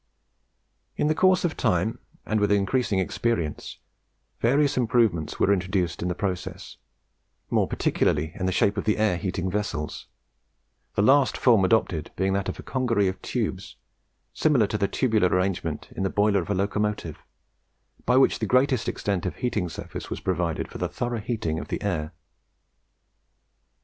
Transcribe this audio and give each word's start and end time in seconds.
In 0.95 1.13
course 1.13 1.45
of 1.45 1.55
time, 1.55 1.99
and 2.25 2.39
with 2.39 2.51
increasing 2.51 2.97
experience, 2.97 3.77
various 4.39 4.75
improvements 4.75 5.39
were 5.39 5.53
introduced 5.53 6.01
in 6.01 6.07
the 6.07 6.15
process, 6.15 6.77
more 7.51 7.67
particularly 7.67 8.31
in 8.33 8.47
the 8.47 8.51
shape 8.51 8.77
of 8.77 8.85
the 8.85 8.97
air 8.97 9.15
heating 9.17 9.51
vessels; 9.51 10.07
the 10.95 11.03
last 11.03 11.37
form 11.37 11.63
adopted 11.63 12.09
being 12.15 12.33
that 12.33 12.49
of 12.49 12.57
a 12.57 12.63
congeries 12.63 13.09
of 13.09 13.21
tubes, 13.21 13.75
similar 14.33 14.65
to 14.65 14.77
the 14.79 14.87
tubular 14.87 15.27
arrangement 15.27 15.89
in 15.95 16.01
the 16.01 16.09
boiler 16.09 16.41
of 16.41 16.47
the 16.47 16.55
locomotive, 16.55 17.19
by 18.03 18.17
which 18.17 18.39
the 18.39 18.47
greatest 18.47 18.89
extent 18.89 19.27
of 19.27 19.35
heating 19.35 19.69
surface 19.69 20.09
was 20.09 20.19
provided 20.19 20.67
for 20.67 20.79
the 20.79 20.89
thorough 20.89 21.19
heating 21.21 21.59
of 21.59 21.67
the 21.67 21.79
air. 21.83 22.11